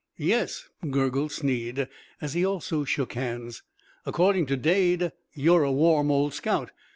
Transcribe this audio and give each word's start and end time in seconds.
"Yes," 0.17 0.67
gurgled 0.89 1.31
Snead, 1.31 1.87
as 2.21 2.33
he 2.33 2.43
also 2.43 2.83
shook 2.83 3.13
hands; 3.13 3.61
"according 4.03 4.47
to 4.47 4.57
Dade, 4.57 5.11
you're 5.35 5.61
a 5.61 5.71
warm 5.71 6.09
old 6.09 6.33
scout. 6.33 6.71